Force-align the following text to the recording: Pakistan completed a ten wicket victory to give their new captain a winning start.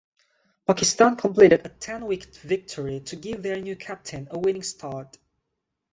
Pakistan 0.65 1.15
completed 1.15 1.63
a 1.63 1.69
ten 1.69 2.03
wicket 2.07 2.35
victory 2.37 3.01
to 3.01 3.15
give 3.15 3.43
their 3.43 3.61
new 3.61 3.75
captain 3.75 4.27
a 4.31 4.39
winning 4.39 4.63
start. 4.63 5.19